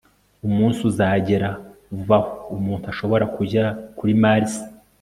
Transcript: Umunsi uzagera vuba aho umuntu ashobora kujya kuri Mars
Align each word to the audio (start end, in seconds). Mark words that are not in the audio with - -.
Umunsi 0.47 0.79
uzagera 0.89 1.49
vuba 1.95 2.17
aho 2.19 2.29
umuntu 2.55 2.85
ashobora 2.93 3.25
kujya 3.35 3.63
kuri 3.97 4.13
Mars 4.23 4.51